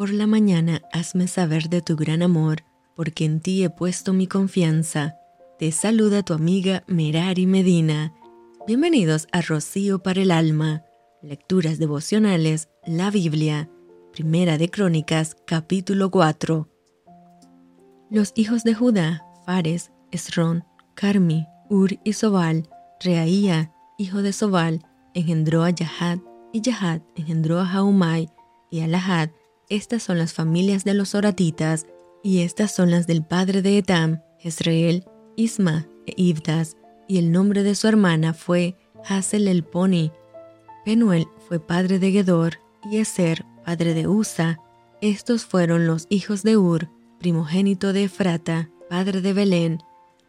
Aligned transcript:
Por 0.00 0.14
la 0.14 0.26
mañana 0.26 0.80
hazme 0.94 1.28
saber 1.28 1.68
de 1.68 1.82
tu 1.82 1.94
gran 1.94 2.22
amor, 2.22 2.64
porque 2.96 3.26
en 3.26 3.40
ti 3.40 3.62
he 3.62 3.68
puesto 3.68 4.14
mi 4.14 4.26
confianza. 4.26 5.16
Te 5.58 5.72
saluda 5.72 6.22
tu 6.22 6.32
amiga 6.32 6.84
Merari 6.86 7.46
Medina. 7.46 8.14
Bienvenidos 8.66 9.28
a 9.30 9.42
Rocío 9.42 10.02
para 10.02 10.22
el 10.22 10.30
Alma. 10.30 10.84
Lecturas 11.20 11.78
devocionales, 11.78 12.70
la 12.86 13.10
Biblia. 13.10 13.68
Primera 14.10 14.56
de 14.56 14.70
Crónicas, 14.70 15.36
capítulo 15.46 16.10
4. 16.10 16.66
Los 18.08 18.32
hijos 18.36 18.64
de 18.64 18.72
Judá, 18.72 19.26
Fares, 19.44 19.92
Esrón, 20.12 20.64
Carmi, 20.94 21.46
Ur 21.68 21.98
y 22.04 22.14
Sobal, 22.14 22.70
Reaía, 23.00 23.70
hijo 23.98 24.22
de 24.22 24.32
Sobal, 24.32 24.80
engendró 25.12 25.62
a 25.62 25.68
Yahad, 25.68 26.20
y 26.54 26.62
Yahad 26.62 27.02
engendró 27.16 27.60
a 27.60 27.66
Jaumai 27.66 28.30
y 28.70 28.80
a 28.80 28.86
Lahad. 28.86 29.28
Estas 29.70 30.02
son 30.02 30.18
las 30.18 30.34
familias 30.34 30.82
de 30.82 30.94
los 30.94 31.14
oratitas, 31.14 31.86
y 32.24 32.40
estas 32.40 32.74
son 32.74 32.90
las 32.90 33.06
del 33.06 33.24
padre 33.24 33.62
de 33.62 33.78
Etam, 33.78 34.20
Jezreel, 34.40 35.04
Isma 35.36 35.86
e 36.06 36.14
Ibdas, 36.16 36.76
y 37.06 37.18
el 37.18 37.30
nombre 37.30 37.62
de 37.62 37.76
su 37.76 37.86
hermana 37.86 38.34
fue 38.34 38.76
Hasel 39.08 39.46
el 39.46 39.62
Poni. 39.62 40.10
Penuel 40.84 41.28
fue 41.46 41.60
padre 41.60 42.00
de 42.00 42.10
Gedor, 42.10 42.54
y 42.90 42.96
Eser, 42.96 43.44
padre 43.64 43.94
de 43.94 44.08
Usa. 44.08 44.58
Estos 45.00 45.44
fueron 45.44 45.86
los 45.86 46.06
hijos 46.10 46.42
de 46.42 46.56
Ur, 46.56 46.88
primogénito 47.20 47.92
de 47.92 48.04
Efrata, 48.04 48.70
padre 48.88 49.20
de 49.20 49.32
Belén. 49.32 49.78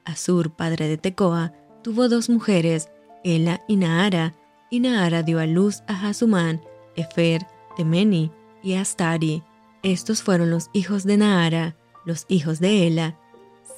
Asur, 0.05 0.51
padre 0.51 0.87
de 0.87 0.97
Tecoa, 0.97 1.51
tuvo 1.81 2.09
dos 2.09 2.29
mujeres, 2.29 2.89
Ela 3.23 3.61
y 3.67 3.77
Naara, 3.77 4.35
y 4.69 4.81
Naara 4.81 5.23
dio 5.23 5.39
a 5.39 5.47
luz 5.47 5.81
a 5.87 6.07
Hasumán, 6.07 6.61
Efer, 6.95 7.41
Temeni 7.75 8.31
y 8.63 8.73
Astari. 8.73 9.43
Estos 9.83 10.21
fueron 10.21 10.49
los 10.51 10.69
hijos 10.73 11.03
de 11.03 11.17
Naara, 11.17 11.75
los 12.05 12.25
hijos 12.27 12.59
de 12.59 12.87
Ela, 12.87 13.17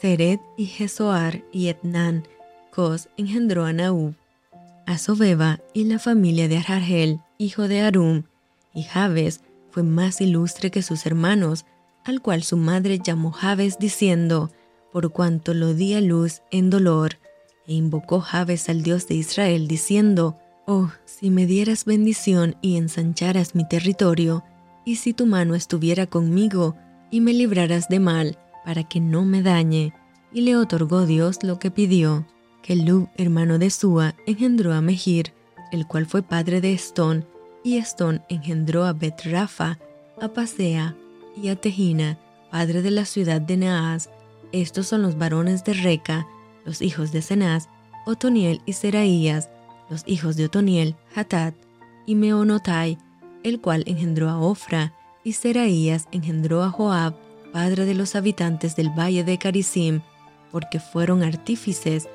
Seret 0.01 0.41
y 0.57 0.65
Jesoar 0.65 1.43
y 1.51 1.67
Etnan. 1.67 2.27
Cos 2.71 3.09
engendró 3.17 3.65
a 3.65 3.73
Naúb, 3.73 4.15
a 4.85 4.97
Sobeba 4.97 5.61
y 5.73 5.85
la 5.85 5.99
familia 5.99 6.47
de 6.47 6.57
Arjel, 6.57 7.19
hijo 7.37 7.67
de 7.67 7.81
Arum, 7.81 8.23
y 8.73 8.83
Jabes 8.83 9.41
fue 9.71 9.83
más 9.83 10.21
ilustre 10.21 10.71
que 10.71 10.81
sus 10.81 11.05
hermanos, 11.05 11.65
al 12.03 12.21
cual 12.21 12.43
su 12.43 12.57
madre 12.57 12.99
llamó 12.99 13.31
Jabes 13.31 13.77
diciendo, 13.79 14.51
por 14.91 15.11
cuanto 15.11 15.53
lo 15.53 15.73
di 15.73 15.93
a 15.93 16.01
luz 16.01 16.41
en 16.51 16.69
dolor, 16.69 17.17
e 17.65 17.73
invocó 17.73 18.19
Jabes 18.19 18.69
al 18.69 18.83
Dios 18.83 19.07
de 19.07 19.15
Israel 19.15 19.67
diciendo, 19.67 20.37
Oh, 20.65 20.89
si 21.05 21.29
me 21.29 21.45
dieras 21.45 21.85
bendición 21.85 22.55
y 22.61 22.77
ensancharas 22.77 23.55
mi 23.55 23.67
territorio, 23.67 24.43
y 24.85 24.97
si 24.97 25.13
tu 25.13 25.25
mano 25.25 25.55
estuviera 25.55 26.07
conmigo 26.07 26.75
y 27.11 27.21
me 27.21 27.33
libraras 27.33 27.89
de 27.89 27.99
mal, 27.99 28.37
para 28.65 28.83
que 28.83 28.99
no 28.99 29.25
me 29.25 29.41
dañe. 29.41 29.93
Y 30.31 30.41
le 30.41 30.55
otorgó 30.55 31.05
Dios 31.05 31.43
lo 31.43 31.59
que 31.59 31.69
pidió. 31.69 32.25
Que 32.61 32.75
Lub, 32.75 33.09
hermano 33.17 33.59
de 33.59 33.69
Sua, 33.69 34.15
engendró 34.25 34.73
a 34.73 34.81
Mejir, 34.81 35.33
el 35.71 35.85
cual 35.85 36.05
fue 36.05 36.21
padre 36.21 36.61
de 36.61 36.73
Estón, 36.73 37.25
y 37.63 37.77
Estón 37.77 38.23
engendró 38.29 38.85
a 38.85 38.93
Bet 38.93 39.25
Rafa, 39.25 39.79
a 40.21 40.27
Pasea 40.29 40.95
y 41.35 41.49
a 41.49 41.55
Tejina, 41.55 42.17
padre 42.51 42.81
de 42.81 42.91
la 42.91 43.05
ciudad 43.05 43.41
de 43.41 43.57
Naas. 43.57 44.09
Estos 44.51 44.87
son 44.87 45.01
los 45.01 45.17
varones 45.17 45.63
de 45.63 45.73
Reca, 45.73 46.27
los 46.65 46.81
hijos 46.81 47.11
de 47.11 47.21
Cenaz, 47.21 47.69
Otoniel 48.05 48.61
y 48.65 48.73
Seraías, 48.73 49.49
los 49.89 50.03
hijos 50.05 50.35
de 50.35 50.45
Otoniel, 50.45 50.95
Hatat 51.15 51.55
y 52.05 52.15
Meonotai, 52.15 52.97
el 53.43 53.61
cual 53.61 53.83
engendró 53.85 54.29
a 54.29 54.39
Ofra, 54.39 54.93
y 55.23 55.33
Seraías 55.33 56.07
engendró 56.11 56.63
a 56.63 56.69
Joab, 56.69 57.15
padre 57.51 57.85
de 57.85 57.93
los 57.93 58.15
habitantes 58.15 58.75
del 58.75 58.89
valle 58.89 59.23
de 59.23 59.37
Carisim, 59.37 60.01
porque 60.51 60.79
fueron 60.79 61.23
artífices, 61.23 62.09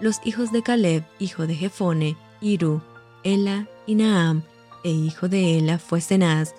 los 0.00 0.20
hijos 0.24 0.52
de 0.52 0.62
Caleb, 0.62 1.04
hijo 1.18 1.46
de 1.46 1.54
Jefone, 1.54 2.16
Iru, 2.40 2.82
Ela 3.22 3.68
y 3.86 3.94
Naam, 3.94 4.42
e 4.84 4.90
hijo 4.90 5.28
de 5.28 5.58
Ela 5.58 5.78
fue 5.78 6.00
Cenaz, 6.00 6.54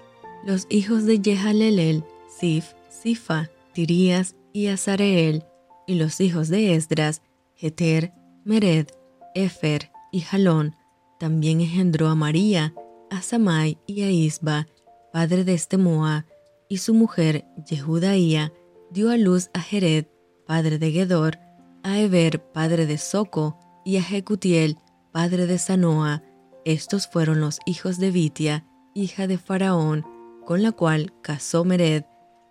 los 0.45 0.67
hijos 0.69 1.05
de 1.05 1.19
Jehalelel, 1.19 2.03
Sif, 2.39 2.73
Sifa, 2.89 3.49
Tirías 3.73 4.35
y 4.53 4.67
Azareel, 4.67 5.43
y 5.87 5.95
los 5.95 6.21
hijos 6.21 6.49
de 6.49 6.75
Esdras, 6.75 7.21
Heter, 7.57 8.13
Mered, 8.43 8.87
Efer 9.35 9.91
y 10.11 10.21
Jalón. 10.21 10.75
También 11.19 11.61
engendró 11.61 12.07
a 12.09 12.15
María, 12.15 12.73
a 13.11 13.21
Samai 13.21 13.77
y 13.85 14.01
a 14.03 14.09
Isba, 14.09 14.67
padre 15.11 15.43
de 15.43 15.53
Estemoa, 15.53 16.25
y 16.69 16.77
su 16.77 16.93
mujer, 16.93 17.45
Yehudaía, 17.69 18.53
dio 18.89 19.11
a 19.11 19.17
luz 19.17 19.49
a 19.53 19.59
Jered, 19.59 20.05
padre 20.47 20.79
de 20.79 20.91
Gedor, 20.91 21.37
a 21.83 21.99
Eber, 21.99 22.41
padre 22.41 22.85
de 22.85 22.97
Soco, 22.97 23.59
y 23.83 23.97
a 23.97 24.03
Jecutiel, 24.03 24.77
padre 25.11 25.45
de 25.45 25.57
Sanoa. 25.57 26.23
Estos 26.63 27.07
fueron 27.07 27.41
los 27.41 27.59
hijos 27.65 27.97
de 27.97 28.11
Vitia, 28.11 28.65
hija 28.93 29.27
de 29.27 29.37
Faraón, 29.37 30.05
con 30.45 30.63
la 30.63 30.71
cual 30.71 31.13
casó 31.21 31.65
Mered, 31.65 32.05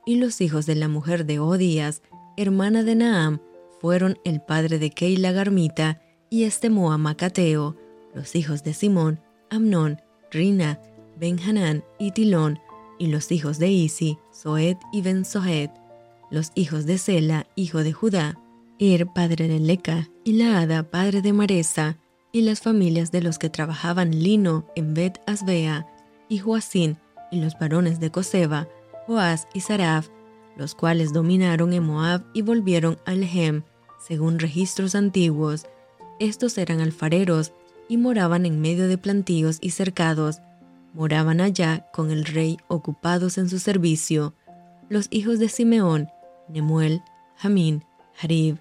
y 0.04 0.16
los 0.16 0.40
hijos 0.42 0.66
de 0.66 0.74
la 0.74 0.88
mujer 0.88 1.24
de 1.24 1.38
Odías, 1.38 2.02
hermana 2.36 2.82
de 2.82 2.96
Naam, 2.96 3.40
fueron 3.80 4.18
el 4.24 4.42
padre 4.42 4.78
de 4.78 4.90
Keila 4.90 5.32
Garmita 5.32 6.02
y 6.28 6.44
Estemoa 6.44 6.98
Macateo, 6.98 7.76
los 8.14 8.36
hijos 8.36 8.62
de 8.62 8.74
Simón, 8.74 9.20
Amnón, 9.48 10.00
Rina, 10.30 10.80
Benhanán 11.16 11.84
y 11.98 12.12
Tilón, 12.12 12.60
y 12.98 13.06
los 13.06 13.32
hijos 13.32 13.58
de 13.58 13.68
Isi, 13.68 14.18
Soed 14.30 14.76
y 14.92 15.02
ben 15.02 15.24
los 16.30 16.52
hijos 16.54 16.86
de 16.86 16.98
Sela, 16.98 17.46
hijo 17.56 17.82
de 17.82 17.92
Judá, 17.92 18.38
Er, 18.78 19.06
padre 19.06 19.48
de 19.48 19.58
Leca, 19.58 20.08
y 20.24 20.34
Laada, 20.34 20.84
padre 20.84 21.20
de 21.22 21.32
Maresa, 21.32 21.98
y 22.32 22.42
las 22.42 22.60
familias 22.60 23.10
de 23.10 23.20
los 23.20 23.38
que 23.38 23.50
trabajaban 23.50 24.22
lino 24.22 24.66
en 24.76 24.94
Bet 24.94 25.20
Asbea, 25.26 25.86
y 26.28 26.38
Joacín, 26.38 26.98
y 27.30 27.40
los 27.40 27.58
varones 27.58 28.00
de 28.00 28.10
Coseba, 28.10 28.68
Joás 29.06 29.48
y 29.52 29.60
Saraf, 29.60 30.08
los 30.56 30.74
cuales 30.74 31.12
dominaron 31.12 31.72
en 31.72 31.84
Moab 31.84 32.24
y 32.32 32.42
volvieron 32.42 32.98
a 33.04 33.12
Lehem, 33.12 33.62
según 33.98 34.38
registros 34.38 34.94
antiguos. 34.94 35.66
Estos 36.18 36.56
eran 36.58 36.80
alfareros 36.80 37.52
y 37.90 37.96
moraban 37.96 38.46
en 38.46 38.60
medio 38.60 38.86
de 38.86 38.98
plantíos 38.98 39.58
y 39.60 39.70
cercados. 39.70 40.40
Moraban 40.94 41.40
allá 41.40 41.88
con 41.92 42.12
el 42.12 42.24
rey 42.24 42.56
ocupados 42.68 43.36
en 43.36 43.48
su 43.48 43.58
servicio. 43.58 44.32
Los 44.88 45.08
hijos 45.10 45.40
de 45.40 45.48
Simeón, 45.48 46.08
Nemuel, 46.48 47.02
Jamín, 47.36 47.84
Harib, 48.22 48.58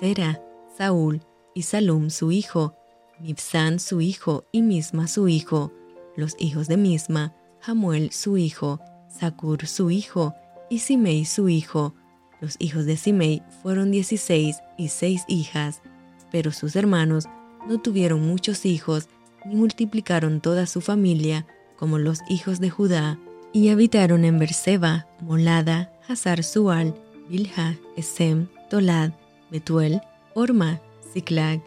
Sera, 0.00 0.42
Saúl 0.78 1.20
y 1.54 1.64
Salum 1.64 2.08
su 2.08 2.32
hijo, 2.32 2.74
Mibsán 3.18 3.80
su 3.80 4.00
hijo 4.00 4.46
y 4.50 4.62
Misma 4.62 5.08
su 5.08 5.28
hijo. 5.28 5.72
Los 6.16 6.34
hijos 6.38 6.66
de 6.66 6.78
Misma, 6.78 7.34
Jamuel 7.60 8.12
su 8.12 8.38
hijo, 8.38 8.80
Sakur 9.10 9.66
su 9.66 9.90
hijo 9.90 10.34
y 10.70 10.78
Simei 10.78 11.26
su 11.26 11.50
hijo. 11.50 11.94
Los 12.40 12.56
hijos 12.58 12.86
de 12.86 12.96
Simei 12.96 13.42
fueron 13.62 13.90
dieciséis 13.90 14.56
y 14.78 14.88
seis 14.88 15.24
hijas, 15.28 15.82
pero 16.30 16.50
sus 16.50 16.76
hermanos 16.76 17.26
no 17.66 17.78
tuvieron 17.78 18.26
muchos 18.26 18.66
hijos 18.66 19.08
ni 19.44 19.54
multiplicaron 19.54 20.40
toda 20.40 20.66
su 20.66 20.80
familia 20.80 21.46
como 21.76 21.98
los 21.98 22.20
hijos 22.28 22.60
de 22.60 22.68
Judá, 22.68 23.18
y 23.52 23.70
habitaron 23.70 24.24
en 24.24 24.38
Berseba, 24.38 25.06
Molada, 25.22 25.92
Hazar 26.06 26.44
Sual, 26.44 26.94
Bilha, 27.28 27.78
Esem, 27.96 28.48
Tolad, 28.68 29.12
Betuel, 29.50 30.00
Orma, 30.34 30.80
Ziklag, 31.12 31.62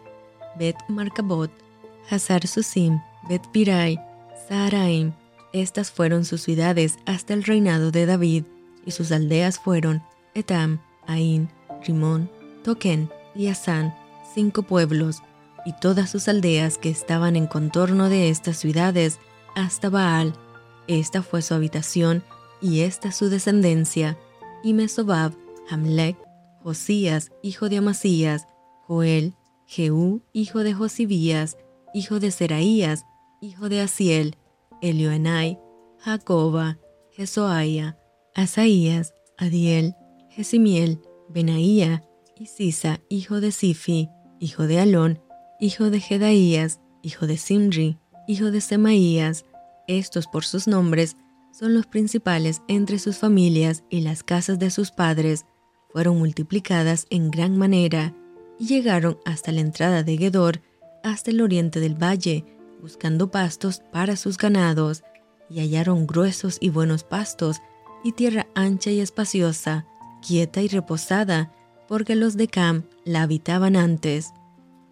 Bet 0.56 0.76
Marcabot, 0.88 1.50
Hazar 2.08 2.46
Susim, 2.46 3.00
Bet 3.28 3.42
Pirai, 3.52 3.98
Saharaim. 4.48 5.12
Estas 5.52 5.90
fueron 5.90 6.24
sus 6.24 6.42
ciudades 6.42 6.96
hasta 7.06 7.34
el 7.34 7.42
reinado 7.42 7.90
de 7.90 8.06
David, 8.06 8.44
y 8.86 8.92
sus 8.92 9.10
aldeas 9.12 9.58
fueron 9.58 10.02
Etam, 10.34 10.78
Ain, 11.06 11.48
Rimón, 11.84 12.30
Token 12.62 13.10
y 13.34 13.48
Asán, 13.48 13.94
cinco 14.34 14.62
pueblos, 14.62 15.22
y 15.64 15.72
todas 15.72 16.10
sus 16.10 16.28
aldeas 16.28 16.78
que 16.78 16.90
estaban 16.90 17.36
en 17.36 17.46
contorno 17.46 18.08
de 18.08 18.28
estas 18.30 18.56
ciudades, 18.58 19.18
hasta 19.54 19.88
Baal. 19.88 20.34
Esta 20.86 21.22
fue 21.22 21.42
su 21.42 21.54
habitación 21.54 22.22
y 22.60 22.80
esta 22.80 23.12
su 23.12 23.28
descendencia, 23.28 24.18
y 24.62 24.72
Mesobab, 24.72 25.32
Hamlek, 25.70 26.16
Josías, 26.62 27.30
hijo 27.42 27.68
de 27.68 27.78
Amasías, 27.78 28.46
Joel, 28.86 29.34
Jehú, 29.66 30.22
hijo 30.32 30.60
de 30.60 30.74
Josibías, 30.74 31.56
hijo 31.92 32.20
de 32.20 32.30
Seraías, 32.30 33.04
hijo 33.40 33.68
de 33.68 33.80
Asiel, 33.80 34.36
Elioenai, 34.80 35.58
Jacoba, 35.98 36.78
Jesoaya, 37.10 37.98
Asaías, 38.34 39.14
Adiel, 39.38 39.94
Jesimiel, 40.30 41.00
Benaía 41.28 42.02
y 42.36 42.46
Sisa, 42.46 43.00
hijo 43.08 43.40
de 43.40 43.52
Sifi, 43.52 44.08
hijo 44.40 44.66
de 44.66 44.80
Alón, 44.80 45.20
hijo 45.60 45.90
de 45.90 46.00
Jedaías, 46.00 46.80
hijo 47.02 47.26
de 47.26 47.36
Simri, 47.36 47.98
hijo 48.26 48.50
de 48.50 48.60
Semaías, 48.60 49.44
estos 49.86 50.26
por 50.26 50.44
sus 50.44 50.66
nombres, 50.66 51.16
son 51.52 51.74
los 51.74 51.86
principales 51.86 52.62
entre 52.68 52.98
sus 52.98 53.18
familias 53.18 53.84
y 53.90 54.00
las 54.00 54.22
casas 54.22 54.58
de 54.58 54.70
sus 54.70 54.90
padres 54.90 55.46
fueron 55.94 56.18
multiplicadas 56.18 57.06
en 57.08 57.30
gran 57.30 57.56
manera 57.56 58.12
y 58.58 58.66
llegaron 58.66 59.16
hasta 59.24 59.52
la 59.52 59.60
entrada 59.60 60.02
de 60.02 60.18
Gedor, 60.18 60.60
hasta 61.04 61.30
el 61.30 61.40
oriente 61.40 61.78
del 61.78 61.94
valle, 61.94 62.44
buscando 62.82 63.30
pastos 63.30 63.80
para 63.92 64.16
sus 64.16 64.36
ganados, 64.36 65.04
y 65.48 65.60
hallaron 65.60 66.08
gruesos 66.08 66.58
y 66.60 66.70
buenos 66.70 67.04
pastos, 67.04 67.60
y 68.02 68.10
tierra 68.10 68.48
ancha 68.56 68.90
y 68.90 69.00
espaciosa, 69.00 69.86
quieta 70.20 70.62
y 70.62 70.68
reposada, 70.68 71.52
porque 71.86 72.16
los 72.16 72.36
de 72.36 72.48
Cam 72.48 72.84
la 73.04 73.22
habitaban 73.22 73.76
antes. 73.76 74.32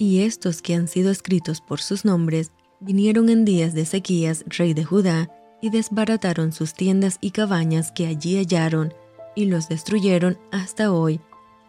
Y 0.03 0.23
estos 0.23 0.63
que 0.63 0.75
han 0.75 0.89
sido 0.89 1.13
escritos 1.13 1.61
por 1.61 1.81
sus 1.81 2.05
nombres, 2.05 2.51
vinieron 2.81 3.29
en 3.29 3.45
días 3.45 3.73
de 3.73 3.83
Ezequías, 3.83 4.45
rey 4.49 4.75
de 4.75 4.83
Judá, 4.83 5.31
y 5.61 5.71
desbarataron 5.71 6.51
sus 6.51 6.75
tiendas 6.75 7.19
y 7.21 7.31
cabañas 7.31 7.93
que 7.93 8.09
allí 8.09 8.37
hallaron, 8.37 8.93
y 9.37 9.45
los 9.45 9.69
destruyeron 9.69 10.39
hasta 10.51 10.93
hoy, 10.93 11.21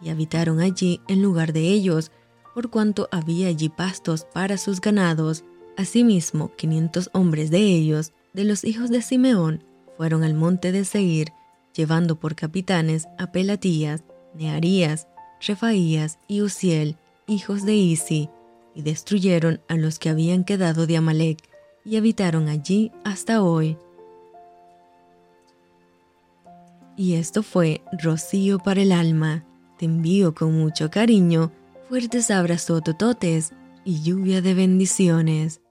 y 0.01 0.09
habitaron 0.09 0.61
allí 0.61 0.99
en 1.07 1.21
lugar 1.21 1.53
de 1.53 1.67
ellos, 1.67 2.11
por 2.55 2.71
cuanto 2.71 3.07
había 3.11 3.49
allí 3.49 3.69
pastos 3.69 4.25
para 4.33 4.57
sus 4.57 4.81
ganados. 4.81 5.43
Asimismo, 5.77 6.55
quinientos 6.55 7.11
hombres 7.13 7.51
de 7.51 7.59
ellos, 7.59 8.13
de 8.33 8.45
los 8.45 8.63
hijos 8.63 8.89
de 8.89 9.03
Simeón, 9.03 9.63
fueron 9.95 10.23
al 10.23 10.33
monte 10.33 10.71
de 10.71 10.85
Seir, 10.85 11.27
llevando 11.75 12.19
por 12.19 12.33
capitanes 12.33 13.05
a 13.19 13.31
Pelatías, 13.31 14.03
Nearías, 14.33 15.07
Refaías 15.39 16.17
y 16.27 16.41
Uziel, 16.41 16.97
hijos 17.27 17.65
de 17.65 17.75
Isi, 17.75 18.29
y 18.75 18.81
destruyeron 18.81 19.61
a 19.67 19.75
los 19.75 19.99
que 19.99 20.09
habían 20.09 20.43
quedado 20.43 20.87
de 20.87 20.97
Amalek, 20.97 21.37
y 21.85 21.97
habitaron 21.97 22.47
allí 22.47 22.91
hasta 23.03 23.43
hoy. 23.43 23.77
Y 26.95 27.15
esto 27.15 27.43
fue 27.43 27.81
Rocío 28.01 28.59
para 28.59 28.81
el 28.81 28.91
alma. 28.91 29.43
Te 29.77 29.85
envío 29.85 30.35
con 30.35 30.53
mucho 30.53 30.91
cariño, 30.91 31.51
fuertes 31.89 32.29
abrazos 32.29 32.83
tototes 32.83 33.51
y 33.83 34.01
lluvia 34.03 34.41
de 34.41 34.53
bendiciones. 34.53 35.62